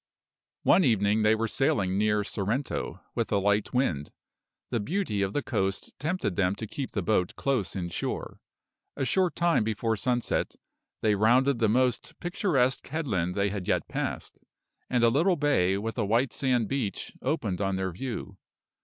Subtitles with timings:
[0.63, 4.11] One evening they were sailing near Sorrento, with a light wind.
[4.71, 8.39] The beauty of the coast tempted them to keep the boat close inshore.
[8.95, 10.55] A short time before sunset,
[11.01, 14.39] they rounded the most picturesque headland they had yet passed;
[14.89, 18.39] and a little bay, with a white sand beach, opened on their view.